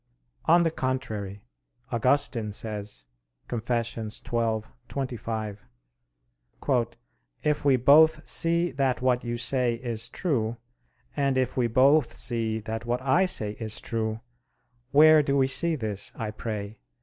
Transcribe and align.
On 0.45 0.63
the 0.63 0.71
contrary, 0.71 1.43
Augustine 1.91 2.53
says 2.53 3.05
(Confess. 3.47 3.91
xii, 3.91 4.61
25): 4.87 5.63
"If 7.43 7.63
we 7.63 7.75
both 7.75 8.27
see 8.27 8.71
that 8.71 9.03
what 9.03 9.23
you 9.23 9.37
say 9.37 9.75
is 9.75 10.09
true, 10.09 10.57
and 11.15 11.37
if 11.37 11.55
we 11.55 11.67
both 11.67 12.15
see 12.15 12.59
that 12.61 12.83
what 12.87 13.03
I 13.03 13.27
say 13.27 13.51
is 13.59 13.79
true, 13.79 14.21
where 14.89 15.21
do 15.21 15.37
we 15.37 15.45
see 15.45 15.75
this, 15.75 16.11
I 16.15 16.31
pray? 16.31 16.79